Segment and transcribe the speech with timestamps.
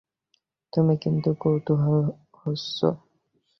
[0.73, 1.97] তুমি কিন্তু কৌতূহল
[2.39, 2.89] হচ্ছো।